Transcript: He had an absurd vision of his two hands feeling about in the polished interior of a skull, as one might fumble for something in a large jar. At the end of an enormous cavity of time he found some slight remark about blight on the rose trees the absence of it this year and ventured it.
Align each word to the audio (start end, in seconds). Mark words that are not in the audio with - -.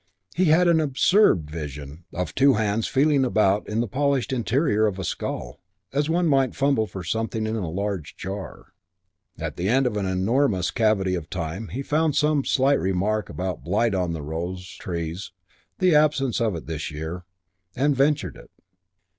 He 0.33 0.45
had 0.45 0.67
an 0.67 0.79
absurd 0.81 1.47
vision 1.51 2.05
of 2.11 2.29
his 2.29 2.33
two 2.33 2.53
hands 2.55 2.87
feeling 2.87 3.23
about 3.23 3.69
in 3.69 3.81
the 3.81 3.87
polished 3.87 4.33
interior 4.33 4.87
of 4.87 4.97
a 4.97 5.03
skull, 5.03 5.59
as 5.93 6.09
one 6.09 6.27
might 6.27 6.55
fumble 6.55 6.87
for 6.87 7.03
something 7.03 7.45
in 7.45 7.55
a 7.55 7.69
large 7.69 8.17
jar. 8.17 8.73
At 9.37 9.57
the 9.57 9.69
end 9.69 9.85
of 9.85 9.97
an 9.97 10.07
enormous 10.07 10.71
cavity 10.71 11.13
of 11.13 11.29
time 11.29 11.67
he 11.67 11.83
found 11.83 12.15
some 12.15 12.43
slight 12.43 12.79
remark 12.79 13.29
about 13.29 13.63
blight 13.63 13.93
on 13.93 14.11
the 14.13 14.23
rose 14.23 14.67
trees 14.71 15.33
the 15.77 15.93
absence 15.93 16.41
of 16.41 16.55
it 16.55 16.65
this 16.65 16.89
year 16.89 17.23
and 17.75 17.95
ventured 17.95 18.37
it. 18.37 18.49